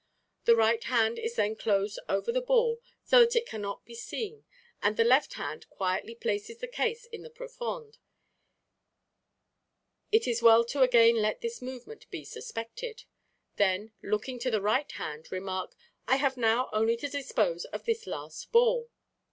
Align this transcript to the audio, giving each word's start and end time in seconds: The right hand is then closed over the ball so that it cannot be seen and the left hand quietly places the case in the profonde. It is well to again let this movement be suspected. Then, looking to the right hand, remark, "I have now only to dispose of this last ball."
The 0.45 0.55
right 0.55 0.83
hand 0.85 1.19
is 1.19 1.35
then 1.35 1.55
closed 1.55 1.99
over 2.09 2.31
the 2.31 2.41
ball 2.41 2.81
so 3.03 3.19
that 3.19 3.35
it 3.35 3.45
cannot 3.45 3.85
be 3.85 3.93
seen 3.93 4.45
and 4.81 4.97
the 4.97 5.03
left 5.03 5.33
hand 5.35 5.69
quietly 5.69 6.15
places 6.15 6.57
the 6.57 6.67
case 6.67 7.05
in 7.05 7.21
the 7.21 7.29
profonde. 7.29 7.99
It 10.11 10.25
is 10.27 10.41
well 10.41 10.65
to 10.65 10.81
again 10.81 11.17
let 11.17 11.41
this 11.41 11.61
movement 11.61 12.09
be 12.09 12.25
suspected. 12.25 13.03
Then, 13.57 13.91
looking 14.01 14.39
to 14.39 14.49
the 14.49 14.59
right 14.59 14.91
hand, 14.93 15.31
remark, 15.31 15.75
"I 16.07 16.15
have 16.15 16.35
now 16.35 16.71
only 16.73 16.97
to 16.97 17.07
dispose 17.07 17.65
of 17.65 17.85
this 17.85 18.07
last 18.07 18.51
ball." 18.51 18.89